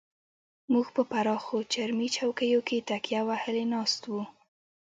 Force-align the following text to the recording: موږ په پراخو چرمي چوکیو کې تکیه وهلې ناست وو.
موږ 0.71 0.87
په 0.95 1.01
پراخو 1.11 1.57
چرمي 1.73 2.07
چوکیو 2.15 2.59
کې 2.67 2.85
تکیه 2.89 3.21
وهلې 3.29 3.65
ناست 3.73 4.01
وو. 4.11 4.23